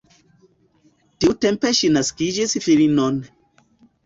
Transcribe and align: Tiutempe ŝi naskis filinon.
Tiutempe 1.25 1.73
ŝi 1.81 1.91
naskis 1.99 2.57
filinon. 2.65 3.23